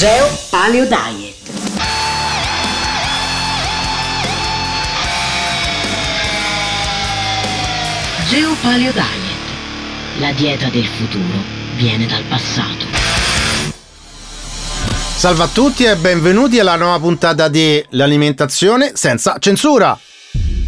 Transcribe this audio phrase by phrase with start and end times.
[0.00, 1.34] Geo Paleo Diet.
[8.30, 9.02] Geo Paleo Diet.
[10.20, 11.44] La dieta del futuro
[11.76, 12.86] viene dal passato.
[15.16, 19.98] Salve a tutti e benvenuti alla nuova puntata di L'alimentazione senza censura.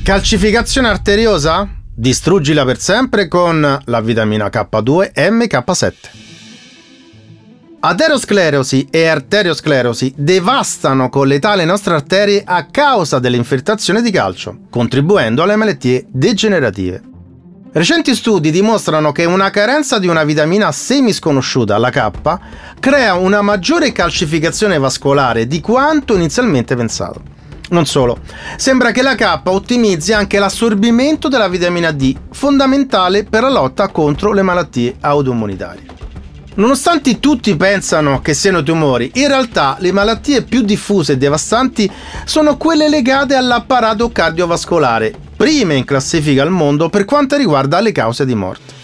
[0.05, 1.67] Calcificazione arteriosa?
[1.95, 6.22] Distruggila per sempre con la vitamina K2 MK7.
[7.85, 15.43] Aterosclerosi e arteriosclerosi devastano con l'età le nostre arterie a causa dell'infiltrazione di calcio, contribuendo
[15.43, 17.03] alle malattie degenerative.
[17.73, 22.39] Recenti studi dimostrano che una carenza di una vitamina semisconosciuta, la K,
[22.79, 27.21] crea una maggiore calcificazione vascolare di quanto inizialmente pensato.
[27.71, 28.21] Non solo,
[28.59, 34.33] sembra che la K ottimizzi anche l'assorbimento della vitamina D, fondamentale per la lotta contro
[34.33, 35.92] le malattie autoimmunitarie.
[36.55, 41.91] Nonostante tutti pensano che siano tumori, in realtà le malattie più diffuse e devastanti
[42.27, 48.27] sono quelle legate all'apparato cardiovascolare, prime in classifica al mondo per quanto riguarda le cause
[48.27, 48.82] di morte.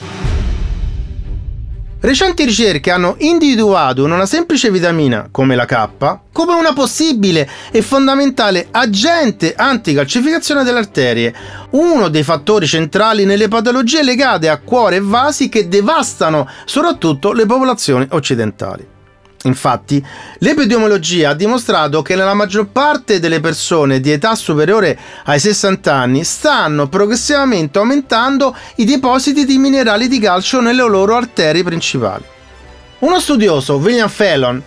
[2.00, 8.68] Recenti ricerche hanno individuato una semplice vitamina, come la K, come una possibile e fondamentale
[8.70, 11.34] agente anticalcificazione delle arterie,
[11.70, 17.46] uno dei fattori centrali nelle patologie legate a cuore e vasi che devastano soprattutto le
[17.46, 18.96] popolazioni occidentali.
[19.44, 20.04] Infatti,
[20.38, 26.24] l'epidemiologia ha dimostrato che nella maggior parte delle persone di età superiore ai 60 anni
[26.24, 32.24] stanno progressivamente aumentando i depositi di minerali di calcio nelle loro arterie principali.
[33.00, 34.60] Uno studioso, William Fallon,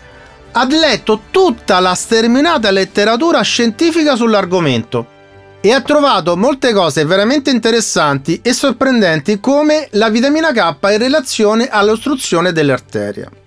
[0.54, 5.20] ha letto tutta la sterminata letteratura scientifica sull'argomento
[5.62, 11.68] e ha trovato molte cose veramente interessanti e sorprendenti come la vitamina K in relazione
[11.68, 13.41] all'ostruzione delle arterie.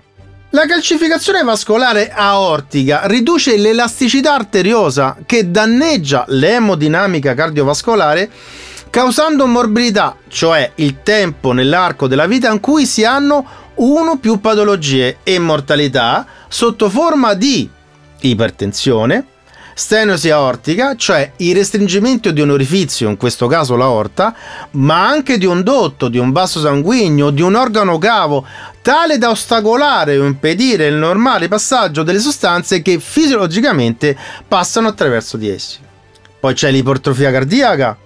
[0.55, 8.31] La calcificazione vascolare aortica riduce l'elasticità arteriosa che danneggia l'emodinamica cardiovascolare
[8.89, 14.39] causando morbidità, cioè il tempo nell'arco della vita in cui si hanno uno o più
[14.39, 17.69] patologie e mortalità sotto forma di
[18.21, 19.27] ipertensione,
[19.75, 24.35] stenosi aortica, cioè il restringimento di un orifizio, in questo caso l'aorta,
[24.73, 28.47] ma anche di un dotto, di un vaso sanguigno, di un organo cavo,
[28.81, 35.49] tale da ostacolare o impedire il normale passaggio delle sostanze che fisiologicamente passano attraverso di
[35.49, 35.79] essi.
[36.39, 37.97] Poi c'è l'ipertrofia cardiaca,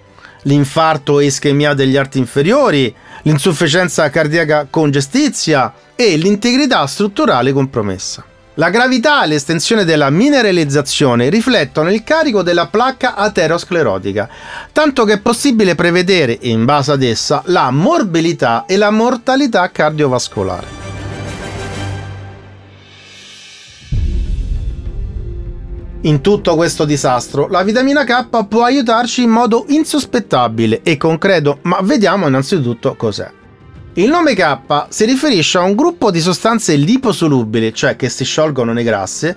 [0.43, 8.25] l'infarto e ischemia degli arti inferiori, l'insufficienza cardiaca congestizia e l'integrità strutturale compromessa.
[8.59, 14.29] La gravità e l'estensione della mineralizzazione riflettono il carico della placca aterosclerotica,
[14.73, 20.67] tanto che è possibile prevedere, in base ad essa, la morbilità e la mortalità cardiovascolare.
[26.01, 31.79] In tutto questo disastro, la vitamina K può aiutarci in modo insospettabile e concreto, ma
[31.81, 33.38] vediamo innanzitutto cos'è.
[33.99, 38.73] Il nome K si riferisce a un gruppo di sostanze liposolubili, cioè che si sciolgono
[38.73, 39.35] nei grassi,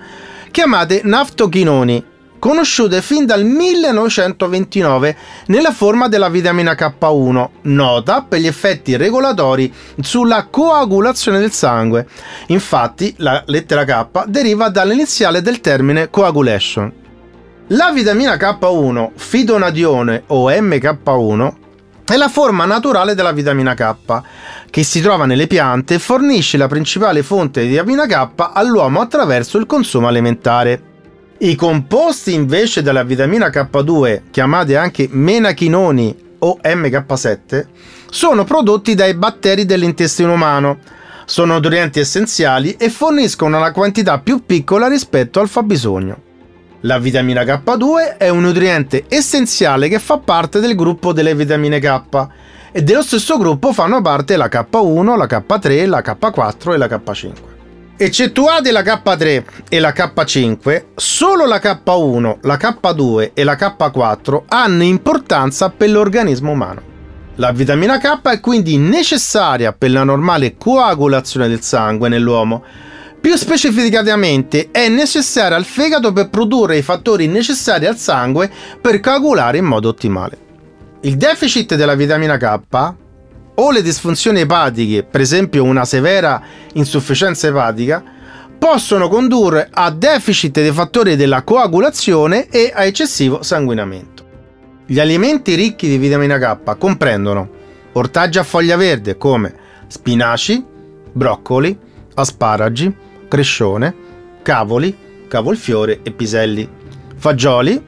[0.51, 2.05] chiamate naftochinoni,
[2.37, 5.17] conosciute fin dal 1929
[5.47, 12.05] nella forma della vitamina K1, nota per gli effetti regolatori sulla coagulazione del sangue.
[12.49, 16.93] Infatti, la lettera K deriva dall'iniziale del termine coagulation.
[17.69, 21.53] La vitamina K1, fidonadione o MK1,
[22.05, 23.95] è la forma naturale della vitamina K,
[24.69, 29.57] che si trova nelle piante e fornisce la principale fonte di vitamina K all'uomo attraverso
[29.57, 30.89] il consumo alimentare.
[31.39, 37.65] I composti invece della vitamina K2, chiamati anche menachinoni o MK7,
[38.09, 40.79] sono prodotti dai batteri dell'intestino umano.
[41.25, 46.29] Sono nutrienti essenziali e forniscono una quantità più piccola rispetto al fabbisogno.
[46.83, 52.27] La vitamina K2 è un nutriente essenziale che fa parte del gruppo delle vitamine K
[52.71, 57.31] e dello stesso gruppo fanno parte la K1, la K3, la K4 e la K5.
[57.97, 64.81] Eccettuate la K3 e la K5, solo la K1, la K2 e la K4 hanno
[64.81, 66.81] importanza per l'organismo umano.
[67.35, 72.63] La vitamina K è quindi necessaria per la normale coagulazione del sangue nell'uomo
[73.21, 78.51] più specificatamente è necessaria al fegato per produrre i fattori necessari al sangue
[78.81, 80.37] per coagulare in modo ottimale.
[81.01, 82.93] Il deficit della vitamina K
[83.53, 86.41] o le disfunzioni epatiche, per esempio una severa
[86.73, 88.03] insufficienza epatica,
[88.57, 94.25] possono condurre a deficit dei fattori della coagulazione e a eccessivo sanguinamento.
[94.87, 97.49] Gli alimenti ricchi di vitamina K comprendono
[97.93, 99.53] ortaggi a foglia verde come
[99.87, 100.63] spinaci,
[101.11, 101.77] broccoli,
[102.15, 103.95] asparagi, crescione,
[104.41, 104.93] cavoli,
[105.29, 106.67] cavolfiore e piselli,
[107.15, 107.81] fagioli,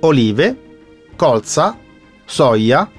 [0.00, 0.58] olive,
[1.16, 1.78] colza,
[2.26, 2.90] soia,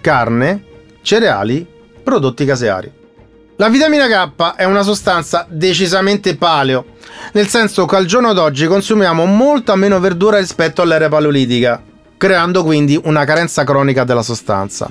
[0.00, 0.64] carne,
[1.00, 1.64] cereali,
[2.02, 2.90] prodotti caseari.
[3.54, 6.96] La vitamina K è una sostanza decisamente paleo,
[7.34, 11.80] nel senso che al giorno d'oggi consumiamo molta meno verdura rispetto all'era paleolitica,
[12.16, 14.90] creando quindi una carenza cronica della sostanza.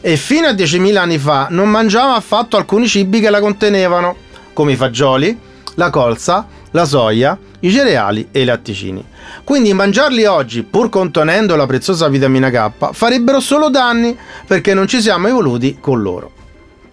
[0.00, 4.14] E fino a 10.000 anni fa non mangiava affatto alcuni cibi che la contenevano,
[4.52, 9.04] come i fagioli, la colza, la soia, i cereali e i latticini.
[9.44, 14.16] Quindi mangiarli oggi, pur contenendo la preziosa vitamina K, farebbero solo danni
[14.46, 16.32] perché non ci siamo evoluti con loro.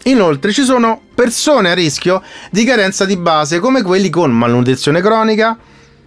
[0.03, 5.57] Inoltre ci sono persone a rischio di carenza di base come quelli con malnutrizione cronica,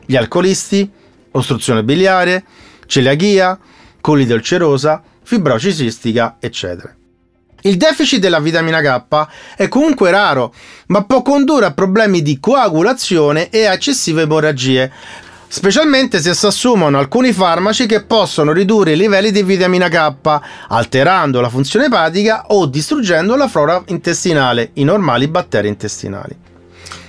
[0.04, 0.90] gli alcolisti,
[1.32, 2.44] ostruzione biliare,
[2.86, 3.58] celiachia,
[4.00, 6.94] colite ulcerosa, fibrosi cistica, eccetera.
[7.64, 9.26] Il deficit della vitamina K
[9.56, 10.52] è comunque raro,
[10.86, 14.90] ma può condurre a problemi di coagulazione e a eccessive emorragie,
[15.46, 21.40] specialmente se si assumono alcuni farmaci che possono ridurre i livelli di vitamina K, alterando
[21.40, 26.36] la funzione epatica o distruggendo la flora intestinale, i normali batteri intestinali,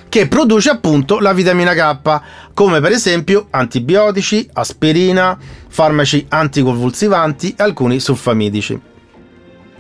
[0.08, 2.22] che produce appunto la vitamina K,
[2.54, 5.36] come per esempio antibiotici, aspirina,
[5.68, 8.92] farmaci anticonvulsivanti e alcuni sulfamidici.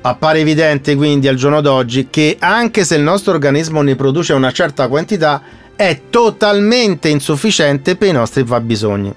[0.06, 4.52] Appare evidente quindi al giorno d'oggi che anche se il nostro organismo ne produce una
[4.52, 5.42] certa quantità,
[5.78, 9.16] è totalmente insufficiente per i nostri fabbisogni.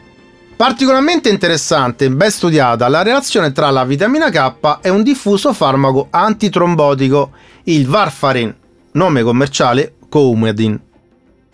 [0.54, 6.06] Particolarmente interessante e ben studiata la relazione tra la vitamina K e un diffuso farmaco
[6.08, 7.32] antitrombotico,
[7.64, 8.54] il Varfarin,
[8.92, 10.80] nome commerciale Coumadin.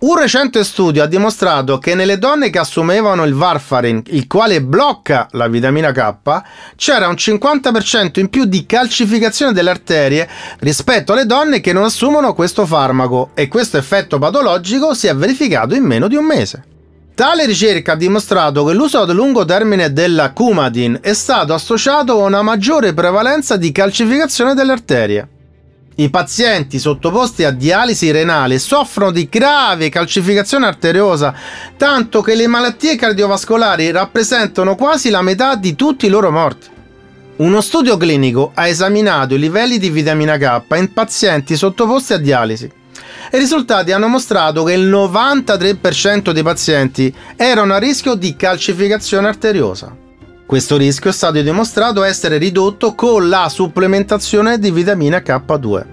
[0.02, 5.28] Un recente studio ha dimostrato che nelle donne che assumevano il Varfarin, il quale blocca
[5.30, 6.42] la vitamina K,
[6.74, 10.28] c'era un 50% in più di calcificazione delle arterie
[10.58, 15.76] rispetto alle donne che non assumono questo farmaco e questo effetto patologico si è verificato
[15.76, 16.64] in meno di un mese.
[17.14, 22.26] Tale ricerca ha dimostrato che l'uso a lungo termine della Coumadin è stato associato a
[22.26, 25.28] una maggiore prevalenza di calcificazione delle arterie.
[25.94, 31.34] I pazienti sottoposti a dialisi renale soffrono di grave calcificazione arteriosa,
[31.76, 36.68] tanto che le malattie cardiovascolari rappresentano quasi la metà di tutti i loro morti.
[37.36, 42.80] Uno studio clinico ha esaminato i livelli di vitamina K in pazienti sottoposti a dialisi
[43.34, 50.01] i risultati hanno mostrato che il 93% dei pazienti erano a rischio di calcificazione arteriosa.
[50.52, 55.84] Questo rischio è stato dimostrato essere ridotto con la supplementazione di vitamina K2.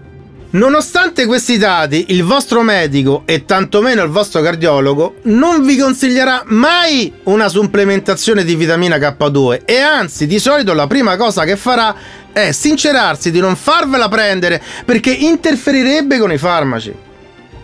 [0.50, 7.10] Nonostante questi dati, il vostro medico e tantomeno il vostro cardiologo non vi consiglierà mai
[7.24, 11.96] una supplementazione di vitamina K2 e anzi di solito la prima cosa che farà
[12.34, 17.08] è sincerarsi di non farvela prendere perché interferirebbe con i farmaci.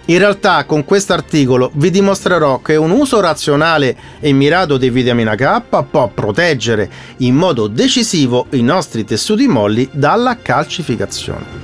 [0.07, 5.33] In realtà con questo articolo vi dimostrerò che un uso razionale e mirato di vitamina
[5.33, 11.63] K può proteggere in modo decisivo i nostri tessuti molli dalla calcificazione.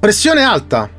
[0.00, 0.90] Pressione alta.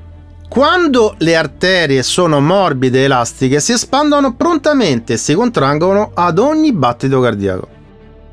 [0.48, 6.72] Quando le arterie sono morbide e elastiche si espandono prontamente e si contraggono ad ogni
[6.72, 7.79] battito cardiaco.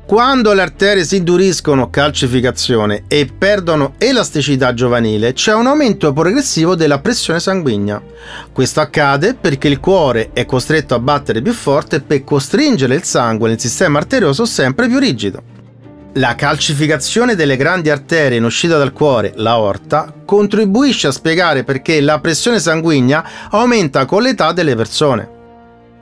[0.07, 6.99] Quando le arterie si induriscono, calcificazione, e perdono elasticità giovanile, c'è un aumento progressivo della
[6.99, 8.01] pressione sanguigna.
[8.53, 13.49] Questo accade perché il cuore è costretto a battere più forte per costringere il sangue
[13.49, 15.43] nel sistema arterioso sempre più rigido.
[16.13, 22.21] La calcificazione delle grandi arterie in uscita dal cuore, l'aorta, contribuisce a spiegare perché la
[22.21, 25.35] pressione sanguigna aumenta con l'età delle persone.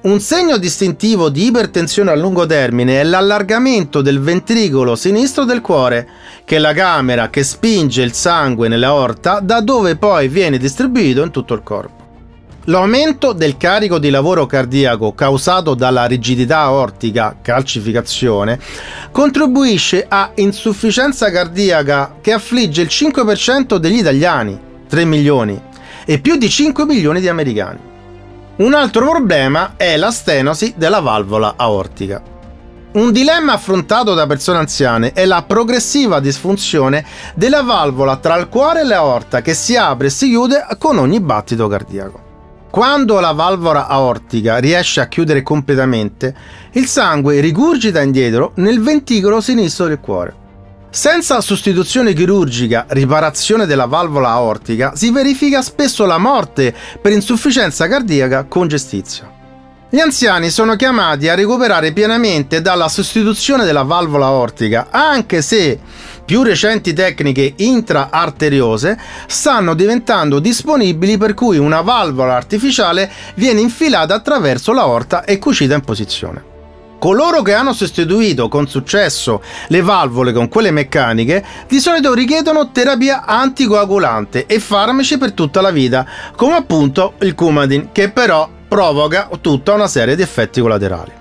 [0.05, 6.07] Un segno distintivo di ipertensione a lungo termine è l'allargamento del ventricolo sinistro del cuore,
[6.45, 11.23] che è la camera che spinge il sangue nella aorta da dove poi viene distribuito
[11.23, 12.03] in tutto il corpo.
[12.65, 18.59] L'aumento del carico di lavoro cardiaco causato dalla rigidità aortica, calcificazione,
[19.09, 24.55] contribuisce a insufficienza cardiaca che affligge il 5% degli italiani,
[24.87, 25.59] 3 milioni,
[26.05, 27.93] e più di 5 milioni di americani.
[28.57, 32.21] Un altro problema è la stenosi della valvola aortica.
[32.93, 38.79] Un dilemma affrontato da persone anziane è la progressiva disfunzione della valvola tra il cuore
[38.79, 42.23] e l'aorta che si apre e si chiude con ogni battito cardiaco.
[42.71, 46.33] Quando la valvola aortica riesce a chiudere completamente,
[46.71, 50.44] il sangue rigurgita indietro nel ventricolo sinistro del cuore.
[50.95, 58.45] Senza sostituzione chirurgica, riparazione della valvola aortica, si verifica spesso la morte per insufficienza cardiaca
[58.45, 59.29] con gestizia.
[59.89, 65.77] Gli anziani sono chiamati a recuperare pienamente dalla sostituzione della valvola aortica, anche se
[66.23, 68.97] più recenti tecniche intraarteriose
[69.27, 75.81] stanno diventando disponibili per cui una valvola artificiale viene infilata attraverso l'aorta e cucita in
[75.81, 76.54] posizione.
[77.05, 83.25] Coloro che hanno sostituito con successo le valvole con quelle meccaniche di solito richiedono terapia
[83.25, 86.03] anticoagulante e farmaci per tutta la vita,
[86.35, 91.11] come appunto il Coumadin, che però provoca tutta una serie di effetti collaterali.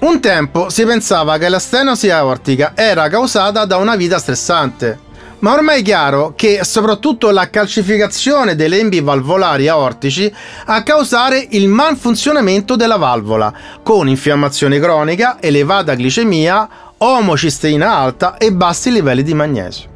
[0.00, 4.98] Un tempo si pensava che la stenosi aortica era causata da una vita stressante,
[5.40, 10.32] ma ormai è chiaro che soprattutto la calcificazione dei lembi valvolari aortici
[10.66, 13.52] a causare il malfunzionamento della valvola,
[13.82, 19.90] con infiammazione cronica, elevata glicemia, omocisteina alta e bassi livelli di magnesio.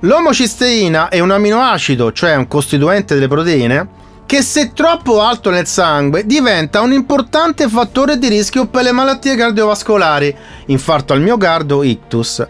[0.00, 6.26] L'omocisteina è un aminoacido, cioè un costituente delle proteine, che se troppo alto nel sangue
[6.26, 10.34] diventa un importante fattore di rischio per le malattie cardiovascolari,
[10.66, 12.46] infarto al miocardio, ictus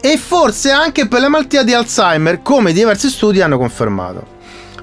[0.00, 4.36] e forse anche per la malattia di Alzheimer, come diversi studi hanno confermato.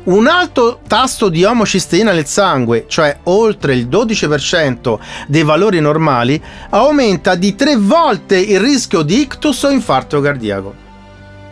[0.06, 7.34] Un alto tasso di omocisteina nel sangue, cioè oltre il 12% dei valori normali, aumenta
[7.34, 10.84] di tre volte il rischio di ictus o infarto cardiaco.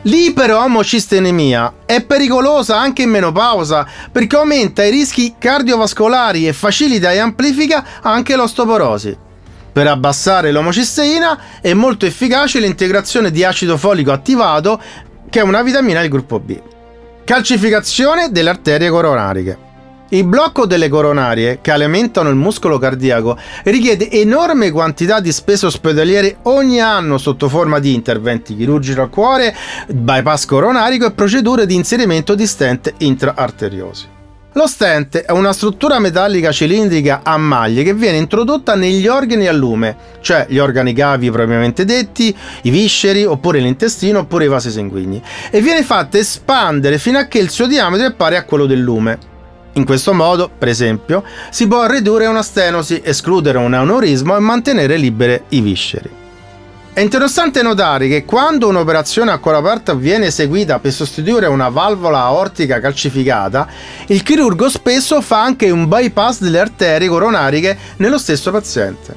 [0.03, 8.01] L'iperomocistenemia è pericolosa anche in menopausa perché aumenta i rischi cardiovascolari e facilita e amplifica
[8.01, 9.17] anche l'ostoporosi.
[9.73, 14.79] Per abbassare l'omocisteina è molto efficace l'integrazione di acido folico attivato,
[15.31, 16.61] che è una vitamina del gruppo B.
[17.23, 19.57] Calcificazione delle arterie coronariche.
[20.09, 26.37] Il blocco delle coronarie, che alimentano il muscolo cardiaco, richiede enorme quantità di spese ospedaliere
[26.43, 29.55] ogni anno sotto forma di interventi chirurgici al cuore,
[29.87, 34.12] bypass coronarico e procedure di inserimento di stent intraarteriosi.
[34.55, 39.51] Lo stent è una struttura metallica cilindrica a maglie che viene introdotta negli organi a
[39.51, 45.19] lume, cioè gli organi cavi propriamente detti, i visceri, oppure l'intestino, oppure i vasi sanguigni,
[45.49, 48.79] e viene fatta espandere fino a che il suo diametro è pari a quello del
[48.79, 49.17] lume.
[49.73, 54.97] In questo modo, per esempio, si può ridurre una stenosi, escludere un aneurisma e mantenere
[54.97, 56.22] libere i visceri.
[56.93, 62.19] È interessante notare che quando un'operazione a cuore aperto viene eseguita per sostituire una valvola
[62.19, 63.67] aortica calcificata,
[64.09, 69.15] il chirurgo spesso fa anche un bypass delle arterie coronariche nello stesso paziente.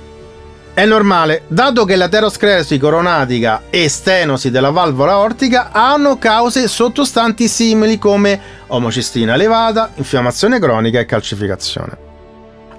[0.72, 7.98] È normale, dato che l'aterosclerosi coronatica e stenosi della valvola aortica hanno cause sottostanti simili
[7.98, 12.05] come omocistina elevata, infiammazione cronica e calcificazione.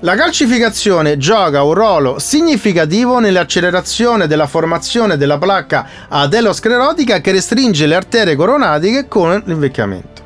[0.01, 7.95] La calcificazione gioca un ruolo significativo nell'accelerazione della formazione della placca aterosclerotica che restringe le
[7.95, 10.21] arterie coronatiche con l'invecchiamento.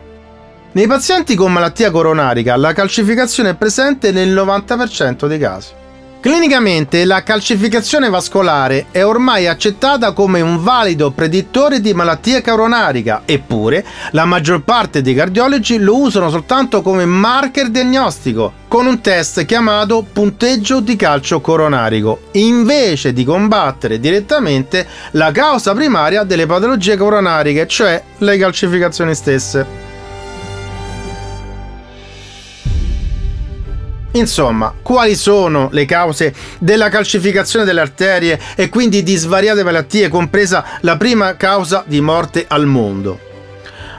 [0.74, 5.81] Nei pazienti con malattia coronarica la calcificazione è presente nel 90% dei casi.
[6.22, 13.84] Clinicamente la calcificazione vascolare è ormai accettata come un valido predittore di malattia coronarica, eppure
[14.12, 20.06] la maggior parte dei cardiologi lo usano soltanto come marker diagnostico, con un test chiamato
[20.13, 28.00] punteggio di calcio coronarico, invece di combattere direttamente la causa primaria delle patologie coronariche, cioè
[28.20, 29.91] le calcificazioni stesse.
[34.13, 40.65] Insomma, quali sono le cause della calcificazione delle arterie e quindi di svariate malattie, compresa
[40.82, 43.30] la prima causa di morte al mondo?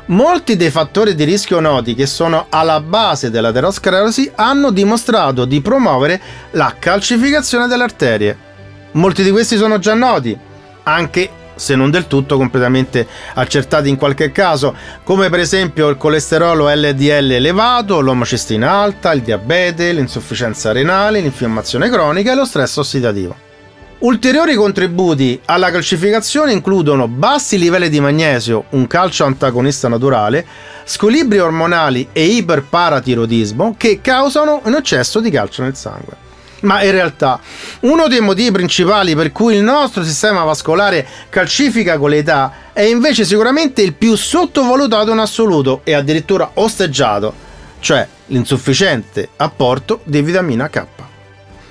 [0.07, 6.21] Molti dei fattori di rischio noti che sono alla base dell'aterosclerosi hanno dimostrato di promuovere
[6.50, 8.37] la calcificazione delle arterie.
[8.92, 10.37] Molti di questi sono già noti,
[10.83, 11.31] anche
[11.62, 17.31] se non del tutto completamente accertati in qualche caso, come per esempio il colesterolo LDL
[17.31, 23.50] elevato, l'omocestina alta, il diabete, l'insufficienza renale, l'infiammazione cronica e lo stress ossidativo.
[24.00, 30.45] Ulteriori contributi alla calcificazione includono bassi livelli di magnesio, un calcio antagonista naturale,
[30.83, 36.31] squilibri ormonali e iperparatiroidismo che causano un eccesso di calcio nel sangue
[36.62, 37.40] ma in realtà
[37.81, 43.25] uno dei motivi principali per cui il nostro sistema vascolare calcifica con l'età è invece
[43.25, 47.33] sicuramente il più sottovalutato in assoluto e addirittura osteggiato,
[47.81, 50.85] cioè l'insufficiente apporto di vitamina K.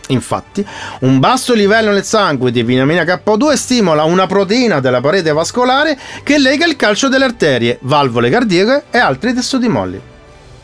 [0.08, 0.66] Infatti,
[1.02, 6.38] un basso livello nel sangue di vitamina K2 stimola una proteina della parete vascolare che
[6.38, 10.11] lega il calcio delle arterie, valvole cardiache e altri tessuti molli.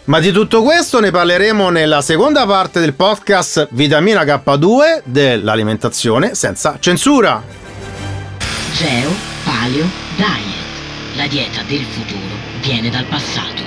[0.08, 6.78] Ma di tutto questo ne parleremo nella seconda parte del podcast Vitamina K2 dell'alimentazione senza
[6.80, 7.44] censura.
[8.72, 9.12] Geo
[9.44, 9.86] Paleo
[10.16, 11.16] Diet.
[11.18, 13.67] La dieta del futuro viene dal passato.